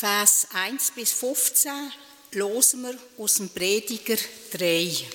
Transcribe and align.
Vers 0.00 0.46
1 0.54 0.92
bis 0.92 1.12
15 1.12 1.92
losen 2.32 2.84
wir 2.84 2.98
aus 3.18 3.34
dem 3.34 3.50
Prediger 3.50 4.16
3. 4.50 5.06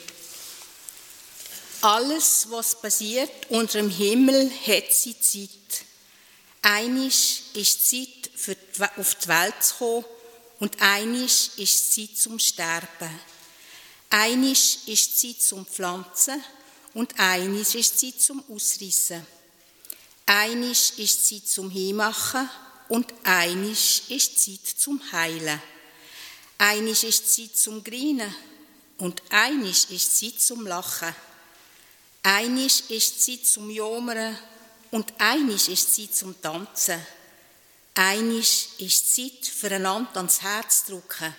Alles, 1.82 2.46
was 2.52 2.80
passiert 2.80 3.32
unter 3.50 3.80
dem 3.80 3.90
Himmel, 3.90 4.48
hat 4.48 4.94
seine 4.94 5.20
Zeit. 5.22 5.86
Einisch 6.62 7.42
ist 7.56 7.90
Zeit, 7.90 8.30
für 8.36 8.54
die, 8.54 8.84
auf 9.02 9.16
die 9.16 9.28
Welt 9.28 9.56
zu 9.64 9.74
kommen 9.74 10.06
und 10.60 10.80
einisch 10.80 11.50
ist 11.58 11.96
Zeit 11.96 12.16
zum 12.16 12.38
Sterben. 12.38 13.20
Einisch 14.12 14.78
ist 14.86 15.20
Zeit 15.20 15.42
zum 15.42 15.66
Pflanzen 15.66 16.44
und 16.94 17.20
einisch 17.20 17.74
ist 17.74 18.00
Zeit 18.00 18.22
zum 18.22 18.44
Ausrissen. 18.52 19.26
Einisch 20.28 20.92
ist 20.98 21.28
Zeit 21.28 21.48
zum 21.48 21.72
Hinmachen 21.72 22.48
und 22.90 23.14
einisch 23.24 24.04
ist 24.10 24.44
Zeit 24.44 24.66
zum 24.78 25.02
Heilen. 25.12 25.62
Einisch 26.58 27.04
ist 27.04 27.34
Zeit 27.34 27.58
zum 27.58 27.84
Grinen 27.84 28.34
und 28.98 29.22
einisch 29.30 29.86
ist 29.90 30.18
Zeit 30.18 30.40
zum 30.40 30.66
Lachen. 30.66 31.14
Einisch 32.24 32.84
ist 32.90 33.24
Zeit 33.24 33.46
zum 33.46 33.70
Jomern 33.70 34.38
und 34.92 35.14
einisch 35.20 35.68
ist 35.68 35.94
Zeit 35.96 36.16
zum 36.16 36.40
Tanzen. 36.42 37.00
Einisch 37.96 38.68
ist 38.80 39.16
Zeit, 39.16 39.46
füreinander 39.46 40.18
ans 40.18 40.42
Herz 40.42 40.86
zu 40.86 40.94
drücken 40.94 41.34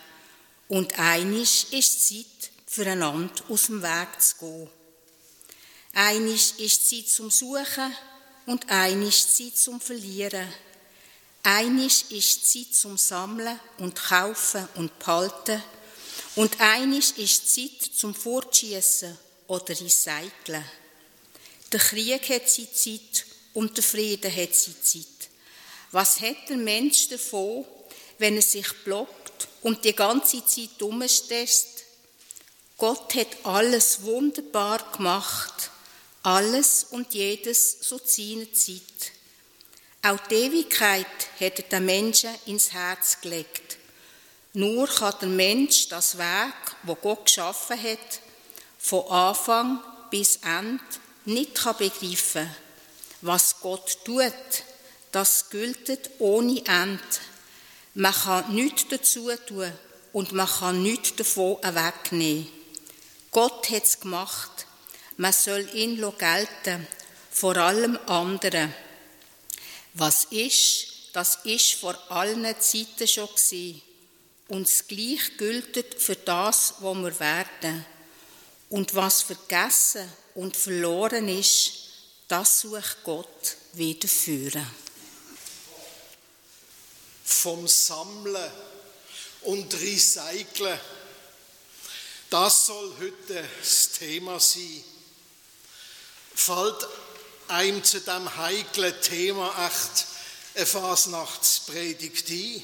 und 0.69 0.99
einisch 0.99 1.67
ist 1.71 2.09
Zeit, 2.09 2.51
füreinander 2.67 3.45
aus 3.49 3.67
dem 3.67 3.83
Weg 3.83 4.21
zu 4.21 4.37
gehen. 4.39 4.71
Einisch 5.93 6.53
ist 6.59 6.89
Zeit 6.89 7.09
zum 7.09 7.31
Suchen 7.31 7.95
und 8.47 8.69
einisch 8.71 9.27
Zeit 9.27 9.57
zum 9.57 9.81
Verlieren. 9.81 10.49
Einisch 11.49 12.07
ist 12.11 12.53
Zeit 12.53 12.75
zum 12.75 12.99
Sammeln 12.99 13.61
und 13.79 13.95
Kaufen 13.95 14.69
und 14.75 14.99
Behalten. 14.99 15.63
Und 16.35 16.61
einisch 16.61 17.13
ist 17.19 17.55
Zeit 17.55 17.89
zum 17.95 18.17
Fortschießen 18.17 19.17
oder 19.47 19.69
Recyceln. 19.69 20.65
Der 21.71 21.79
Krieg 21.79 22.29
hat 22.31 22.51
seine 22.51 22.73
Zeit 22.73 23.27
und 23.55 23.77
der 23.77 23.85
Frieden 23.85 24.35
hat 24.35 24.57
seine 24.57 24.81
Zeit. 24.81 25.29
Was 25.93 26.21
hat 26.21 26.49
der 26.49 26.57
Mensch 26.57 27.11
davon, 27.11 27.65
wenn 28.19 28.35
er 28.35 28.43
sich 28.43 28.73
blockt 28.83 29.47
und 29.63 29.85
die 29.85 29.95
ganze 29.95 30.45
Zeit 30.45 30.83
umstößt? 30.83 31.85
Gott 32.77 33.15
hat 33.15 33.29
alles 33.45 34.03
wunderbar 34.03 34.85
gemacht, 34.97 35.71
alles 36.25 36.87
und 36.91 37.15
jedes 37.15 37.77
so 37.83 38.01
seine 38.05 38.53
Zeit. 38.53 38.96
Auch 40.07 40.21
die 40.29 40.35
Ewigkeit 40.37 41.07
hat 41.41 41.59
er 41.59 41.65
den 41.69 41.85
Menschen 41.85 42.31
ins 42.45 42.73
Herz 42.73 43.21
gelegt. 43.21 43.77
Nur 44.53 44.87
kann 44.87 45.15
der 45.21 45.29
Mensch 45.29 45.89
das 45.89 46.17
Werk, 46.17 46.77
wo 46.85 46.95
Gott 46.95 47.25
geschaffen 47.25 47.83
hat, 47.83 48.21
von 48.79 49.05
Anfang 49.11 49.83
bis 50.11 50.37
Ende 50.45 50.85
nicht 51.25 51.55
begreifen 51.55 52.49
Was 53.21 53.59
Gott 53.61 54.05
tut, 54.05 54.33
das 55.11 55.51
gilt 55.51 55.91
ohne 56.21 56.65
Ende. 56.67 57.03
Man 57.95 58.15
kann 58.15 58.55
nichts 58.55 58.87
dazu 58.89 59.29
tun 59.49 59.73
und 60.13 60.31
man 60.31 60.47
kann 60.47 60.85
nichts 60.85 61.17
davon 61.17 61.57
wegnehmen. 61.65 62.47
Gott 63.33 63.71
hat 63.71 63.83
es 63.83 63.99
gemacht. 63.99 64.67
Man 65.17 65.33
soll 65.33 65.69
ihn 65.75 65.97
gelten, 66.17 66.87
vor 67.33 67.57
allem 67.57 67.99
anderen. 68.07 68.73
Was 69.99 70.25
ist, 70.25 70.89
das 71.15 71.39
ist 71.45 71.73
vor 71.73 71.99
allen 72.11 72.45
Zeiten 72.61 73.09
schon 73.09 73.29
gewesen. 73.29 73.81
Und 74.49 74.69
das 74.69 74.87
Gleiche 74.87 75.33
gilt 75.39 76.01
für 76.01 76.17
das, 76.17 76.75
was 76.81 76.97
wir 76.97 77.19
werden. 77.19 77.87
Und 78.69 78.95
was 78.95 79.23
vergessen 79.23 80.07
und 80.35 80.55
verloren 80.55 81.29
ist, 81.29 81.73
das 82.29 82.61
sucht 82.61 82.99
Gott 83.05 83.57
wieder 83.73 84.07
führen. 84.07 84.67
Vom 87.25 87.67
Sammeln 87.67 88.53
und 89.43 89.73
Recyceln, 89.81 90.79
das 92.29 92.67
soll 92.67 92.93
heute 93.01 93.49
das 93.61 93.93
Thema 93.93 94.39
sein. 94.39 94.85
Fällt 96.35 96.87
einem 97.49 97.83
zu 97.85 98.01
dem 98.01 98.37
heiklen 98.37 98.95
Thema 99.01 99.67
echt 99.67 100.07
eine 100.55 100.67
Fasnachtspredigt 100.67 102.29
ein? 102.29 102.63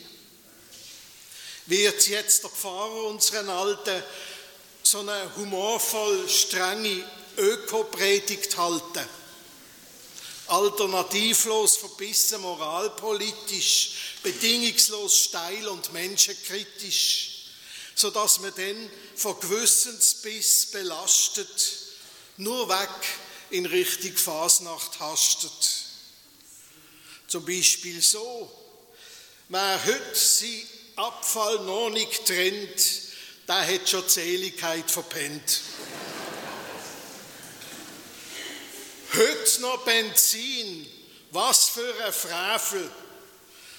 Wird 1.66 2.09
jetzt 2.09 2.43
der 2.43 2.50
Pfarrer 2.50 3.04
unseren 3.04 3.48
Alten 3.48 4.03
so 4.82 5.00
eine 5.00 5.37
humorvoll 5.37 6.28
strenge 6.28 7.04
Ökopredigt 7.37 8.56
halten? 8.56 9.09
Alternativlos, 10.48 11.76
verbissen, 11.76 12.41
moralpolitisch, 12.41 13.93
bedingungslos 14.22 15.16
steil 15.25 15.69
und 15.69 15.93
menschenkritisch, 15.93 17.47
sodass 17.94 18.41
man 18.41 18.53
dann 18.56 18.91
von 19.14 19.38
Gewissensbiss 19.38 20.66
belastet 20.66 21.78
nur 22.37 22.69
weg 22.69 22.91
in 23.53 23.67
Richtung 23.67 24.17
Fasnacht 24.17 24.99
hastet. 25.01 25.85
Zum 27.29 27.45
Beispiel 27.45 28.01
so, 28.03 28.51
wer 29.49 29.85
heute 29.85 30.15
sein 30.15 30.63
Abfall 30.97 31.65
noch 31.65 31.91
nicht 31.91 32.27
trennt, 32.27 33.03
der 33.49 33.75
hat 33.75 33.89
schon 33.89 34.09
Zähligkeit 34.09 34.91
verpennt. 34.91 35.61
heute 39.15 39.61
noch 39.61 39.85
Benzin, 39.85 40.87
was 41.31 41.69
für 41.69 42.05
ein 42.05 42.12
Frevel. 42.12 42.91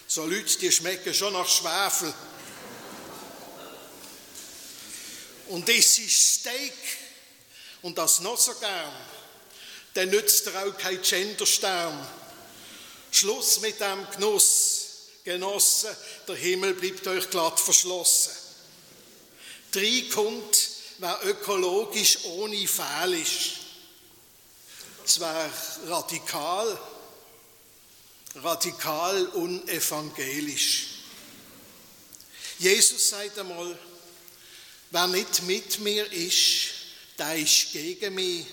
So 0.08 0.26
Leute, 0.26 0.58
die 0.60 0.72
schmecken 0.72 1.14
schon 1.14 1.34
nach 1.34 1.48
Schwefel. 1.48 2.14
Und 5.48 5.68
das 5.68 5.98
ist 5.98 6.36
Steak 6.36 6.74
und 7.82 7.98
das 7.98 8.20
noch 8.20 8.38
so 8.38 8.54
gern 8.56 8.94
dann 9.94 10.10
nützt 10.10 10.48
er 10.48 10.66
auch 10.66 10.78
kein 10.78 11.02
Genderstern. 11.02 12.08
Schluss 13.12 13.60
mit 13.62 13.80
dem 13.80 14.08
Genuss, 14.12 14.88
Genossen, 15.24 15.96
der 16.28 16.36
Himmel 16.36 16.74
bleibt 16.74 17.08
euch 17.08 17.30
glatt 17.30 17.60
verschlossen. 17.60 18.32
Drei 19.72 20.06
kommt, 20.12 20.70
wer 20.98 21.20
ökologisch 21.24 22.26
ohne 22.26 22.68
Fehl 22.68 23.14
ist. 23.14 23.64
Es 25.06 25.20
wäre 25.20 25.50
radikal, 25.88 26.80
radikal 28.36 29.26
unevangelisch. 29.28 30.88
Jesus 32.60 33.10
sagt 33.10 33.38
einmal, 33.40 33.78
wer 34.92 35.08
nicht 35.08 35.44
mit 35.44 35.80
mir 35.80 36.12
ist, 36.12 36.70
der 37.18 37.36
ist 37.36 37.72
gegen 37.74 38.16
mich. 38.16 38.46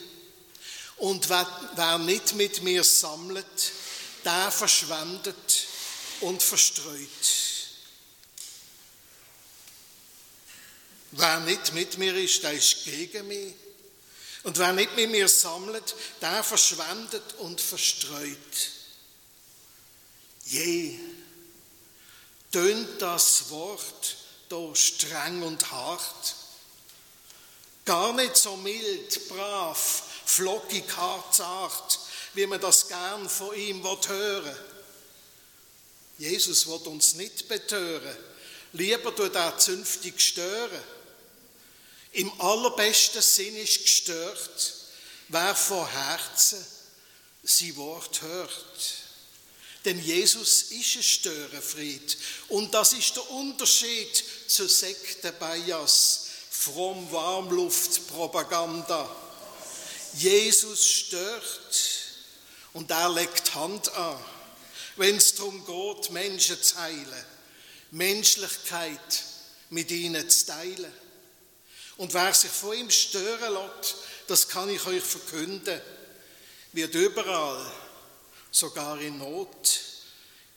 Und 1.01 1.29
wer 1.31 1.99
nicht 1.99 2.35
mit 2.35 2.63
mir 2.63 2.85
sammelt, 2.85 3.73
der 4.23 4.51
verschwendet 4.51 5.67
und 6.21 6.43
verstreut. 6.43 7.09
Wer 11.13 11.41
nicht 11.41 11.73
mit 11.73 11.97
mir 11.97 12.15
ist, 12.15 12.43
der 12.43 12.53
ist 12.53 12.85
gegen 12.85 13.27
mich. 13.29 13.55
Und 14.43 14.59
wer 14.59 14.75
nicht 14.75 14.95
mit 14.95 15.11
mir 15.11 15.27
sammelt, 15.27 15.95
der 16.21 16.45
verschwendet 16.45 17.35
und 17.39 17.63
verstreut. 17.63 18.71
Je, 20.45 20.99
tönt 22.53 23.01
das 23.01 23.49
Wort 23.49 24.17
da 24.51 24.75
streng 24.75 25.43
und 25.43 25.71
hart. 25.71 26.35
Gar 27.87 28.13
nicht 28.13 28.37
so 28.37 28.57
mild, 28.57 29.29
brav, 29.29 30.10
flockig, 30.31 30.85
hart, 30.97 31.35
zart, 31.35 31.99
wie 32.35 32.47
man 32.47 32.61
das 32.61 32.89
gern 32.89 33.29
von 33.29 33.55
ihm 33.55 33.83
hören 33.83 34.57
Jesus 36.19 36.67
wird 36.67 36.87
uns 36.87 37.15
nicht 37.15 37.49
betören, 37.49 38.17
lieber 38.75 39.17
tut 39.17 39.35
er 39.35 39.57
zünftig 39.57 40.21
stören. 40.21 40.83
Im 42.13 42.31
allerbesten 42.39 43.23
Sinn 43.23 43.57
ist 43.57 43.83
gestört, 43.83 44.75
wer 45.29 45.55
vor 45.55 45.89
Herzen 45.89 46.63
sein 47.43 47.75
Wort 47.77 48.21
hört. 48.21 48.51
Denn 49.87 49.99
Jesus 49.99 50.65
ist 50.65 50.97
ein 50.97 51.03
Störenfried. 51.03 52.19
Und 52.49 52.75
das 52.75 52.93
ist 52.93 53.17
der 53.17 53.31
Unterschied 53.31 54.23
zur 54.47 54.69
Sekte 54.69 55.33
Bias, 55.33 56.27
fromm 56.51 57.11
Warmluftpropaganda. 57.11 59.30
Jesus 60.15 60.85
stört 60.85 61.79
und 62.73 62.91
er 62.91 63.09
legt 63.09 63.55
Hand 63.55 63.93
an, 63.95 64.19
wenn 64.97 65.17
es 65.17 65.35
darum 65.35 65.65
geht, 65.65 66.11
Menschen 66.11 66.63
zu 66.63 66.77
heilen, 66.77 67.25
Menschlichkeit 67.93 69.25
mit 69.71 69.91
ihnen 69.91 70.29
zu 70.29 70.47
teilen. 70.47 70.93
Und 71.97 72.15
wer 72.15 72.33
sich 72.35 72.51
von 72.51 72.77
ihm 72.77 72.91
stören 72.91 73.55
lässt, 73.55 73.97
das 74.27 74.49
kann 74.49 74.71
ich 74.71 74.85
euch 74.87 75.03
verkünden, 75.03 75.81
wird 76.73 76.95
überall, 76.95 77.73
sogar 78.51 79.01
in 79.01 79.19
Not, 79.19 79.81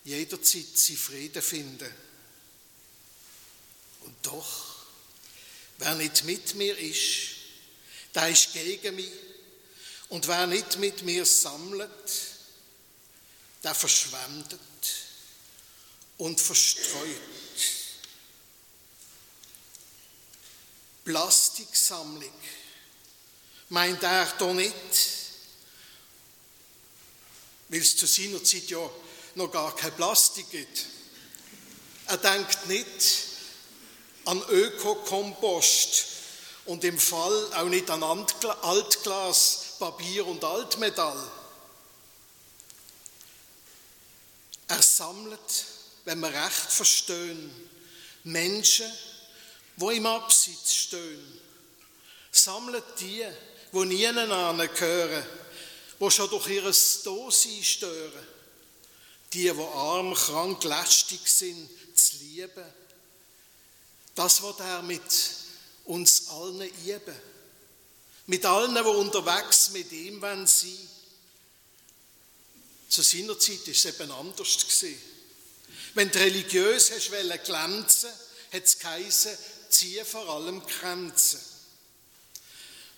jederzeit 0.03 0.75
sie 0.77 0.95
Frieden 0.95 1.41
finden. 1.41 1.93
Und 4.01 4.15
doch, 4.21 4.75
wer 5.77 5.95
nicht 5.95 6.23
mit 6.23 6.55
mir 6.55 6.77
ist, 6.77 7.33
der 8.13 8.29
ist 8.29 8.53
gegen 8.53 8.95
mich. 8.95 9.11
Und 10.13 10.27
wer 10.27 10.45
nicht 10.45 10.77
mit 10.77 11.01
mir 11.01 11.25
sammelt, 11.25 11.89
der 13.63 13.73
verschwendet 13.73 14.59
und 16.19 16.39
verstreut. 16.39 17.17
Plastiksammlung 21.03 22.31
meint 23.69 24.03
er 24.03 24.31
doch 24.37 24.53
nicht, 24.53 24.75
weil 27.69 27.81
es 27.81 27.97
zu 27.97 28.05
seiner 28.05 28.43
Zeit 28.43 28.69
ja 28.69 28.87
noch 29.33 29.51
gar 29.51 29.75
kein 29.75 29.95
Plastik 29.95 30.47
gibt. 30.51 30.85
Er 32.05 32.17
denkt 32.17 32.67
nicht 32.67 33.15
an 34.25 34.43
Ökokompost 34.47 36.05
und 36.65 36.83
im 36.83 36.99
Fall 36.99 37.53
auch 37.55 37.67
nicht 37.67 37.89
an 37.89 38.03
Altglas, 38.03 39.62
Papier 39.79 40.25
und 40.25 40.43
Altmetall. 40.43 41.21
Er 44.67 44.81
sammelt, 44.81 45.65
wenn 46.05 46.19
wir 46.19 46.29
recht 46.29 46.71
verstehen, 46.71 47.69
Menschen, 48.23 48.91
wo 49.77 49.89
im 49.89 50.05
Absitz 50.05 50.73
stehen. 50.73 51.39
Sammelt 52.31 52.83
die, 52.99 53.25
wo 53.71 53.83
niemand 53.83 54.75
gehören, 54.75 55.25
wo 55.99 56.09
schon 56.09 56.29
durch 56.29 56.47
ihr 56.47 56.63
Dasein 56.63 57.63
stören. 57.63 58.27
Die, 59.33 59.55
wo 59.55 59.67
arm, 59.67 60.13
krank, 60.13 60.63
lästig 60.63 61.27
sind, 61.27 61.69
zu 61.95 62.17
lieben. 62.17 62.65
Das, 64.15 64.41
was 64.43 64.59
er 64.59 64.81
mit 64.81 65.01
uns 65.85 66.29
allen 66.29 66.69
üben. 66.85 67.15
Mit 68.25 68.45
allen, 68.45 68.73
die 68.73 68.81
unterwegs 68.81 69.71
mit 69.71 69.91
ihm 69.91 70.21
sein 70.21 70.47
wollen. 70.47 70.89
Zu 72.89 73.01
seiner 73.01 73.37
Zeit 73.39 73.65
war 73.65 73.73
es 73.73 73.85
eben 73.85 74.11
anders. 74.11 74.57
Wenn 75.95 76.09
du 76.09 76.19
religiös 76.19 76.91
hast 76.91 77.11
glänzen 77.43 78.09
hat 78.51 78.63
es 78.63 78.79
geheißen, 78.79 79.35
ziehe 79.69 80.05
vor 80.05 80.29
allem 80.29 80.65
Grenzen. 80.65 81.41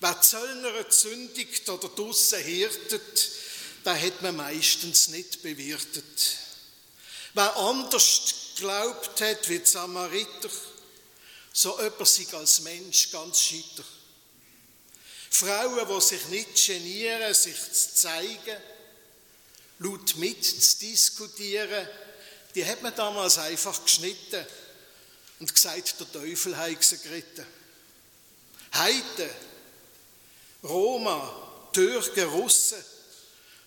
Wer 0.02 0.22
Zöllner 0.22 0.90
zündigt 0.90 1.70
oder 1.70 1.88
draussen 1.88 2.44
hirtet, 2.44 3.30
den 3.86 4.02
hat 4.02 4.22
man 4.22 4.36
meistens 4.36 5.08
nicht 5.08 5.42
bewirtet. 5.42 6.38
Wer 7.34 7.56
anders 7.56 8.34
glaubt 8.58 9.22
hat 9.22 9.50
wie 9.50 9.60
die 9.60 9.66
Samariter, 9.66 10.50
so 11.54 11.80
jemand 11.80 12.08
sich 12.08 12.34
als 12.34 12.62
Mensch 12.62 13.12
ganz 13.12 13.42
scheiter. 13.42 13.84
Frauen, 15.30 15.88
die 15.88 16.02
sich 16.02 16.26
nicht 16.28 16.66
genieren, 16.66 17.34
sich 17.34 17.58
zu 17.72 17.96
zeigen, 17.96 18.58
laut 19.80 20.16
mitzudiskutieren, 20.18 21.88
die 22.54 22.66
hat 22.66 22.82
man 22.82 22.96
damals 22.96 23.38
einfach 23.38 23.84
geschnitten 23.84 24.46
und 25.40 25.54
gesagt, 25.54 26.00
der 26.00 26.12
Teufel 26.12 26.56
hat 26.56 26.80
geritten. 27.04 27.46
Heiden, 28.74 29.30
Roma, 30.64 31.70
Türken, 31.74 32.24
Russen 32.30 32.84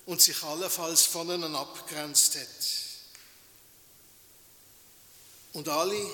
und 0.06 0.20
sich 0.20 0.42
allenfalls 0.42 1.04
von 1.04 1.30
ihnen 1.30 1.54
abgrenzt 1.54 2.34
hat. 2.34 2.66
Und 5.52 5.68
alle, 5.68 6.04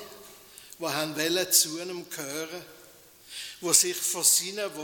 die 0.79 0.85
haben 0.85 1.17
zu 1.51 1.81
einem 1.81 2.11
gehören, 2.11 2.63
wo 3.63 3.73
sich 3.73 3.97
von 3.97 4.23
seinen 4.23 4.77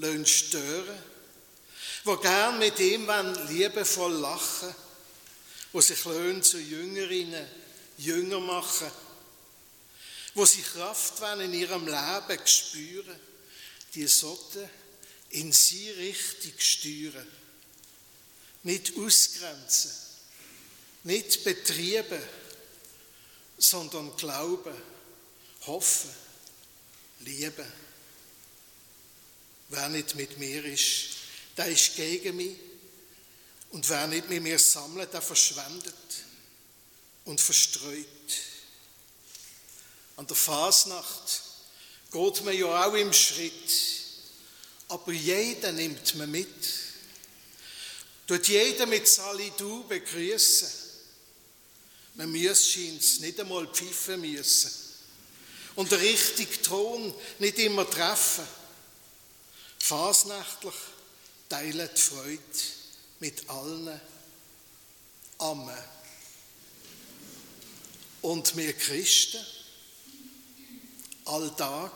Worten 0.00 0.26
stören. 0.26 0.98
Wo 2.04 2.16
gern 2.16 2.58
mit 2.58 2.78
ihm 2.78 3.06
liebevoll 3.48 4.12
lachen. 4.12 4.74
Wo 5.72 5.80
sich 5.80 6.04
löhnen 6.04 6.42
zu 6.42 6.58
Jüngerinnen, 6.58 7.46
Jünger 7.98 8.40
machen, 8.40 8.90
wo 10.34 10.44
sie 10.44 10.62
Kraft 10.62 11.22
in 11.40 11.52
ihrem 11.52 11.86
Leben 11.86 12.46
spüren, 12.46 13.20
die 13.94 14.06
sollten 14.06 14.68
in 15.30 15.52
sie 15.52 15.90
richtig 15.90 16.60
steuern. 16.62 17.26
Nicht 18.62 18.94
ausgrenzen, 18.96 19.92
nicht 21.04 21.44
betrieben, 21.44 22.22
sondern 23.58 24.16
glauben, 24.16 24.74
hoffen, 25.66 26.10
lieben. 27.20 27.89
Wer 29.70 29.88
nicht 29.88 30.16
mit 30.16 30.36
mir 30.38 30.64
ist, 30.64 31.16
der 31.56 31.66
ist 31.66 31.94
gegen 31.94 32.36
mich. 32.36 32.56
Und 33.70 33.88
wer 33.88 34.06
nicht 34.08 34.28
mit 34.28 34.42
mir 34.42 34.58
sammelt, 34.58 35.12
der 35.12 35.22
verschwendet 35.22 35.94
und 37.24 37.40
verstreut. 37.40 38.06
An 40.16 40.26
der 40.26 40.36
Fasnacht 40.36 41.42
geht 42.10 42.44
man 42.44 42.58
ja 42.58 42.84
auch 42.84 42.94
im 42.94 43.12
Schritt, 43.12 43.72
aber 44.88 45.12
jeder 45.12 45.70
nimmt 45.70 46.16
man 46.16 46.30
mit. 46.30 46.48
Tut 48.26 48.48
jeder 48.48 48.86
mit 48.86 49.06
Salidu 49.06 49.84
begrüßen. 49.84 50.68
Man 52.14 52.32
muss 52.32 52.68
scheint 52.68 53.20
nicht 53.20 53.38
einmal 53.38 53.68
pfeifen 53.68 54.20
müssen. 54.20 54.70
Und 55.76 55.92
der 55.92 56.00
richtige 56.00 56.60
Ton 56.60 57.14
nicht 57.38 57.58
immer 57.60 57.88
treffen. 57.88 58.59
Fasnächtlich 59.80 60.74
teilen 61.48 61.88
die 61.92 62.00
Freude 62.00 62.40
mit 63.18 63.50
allen. 63.50 64.00
Amen. 65.38 65.84
Und 68.22 68.56
wir 68.56 68.72
Christen, 68.74 69.44
alltag 71.24 71.92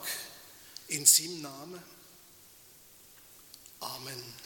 in 0.89 1.07
seinem 1.07 1.43
Namen. 1.43 1.83
Amen. 3.81 4.44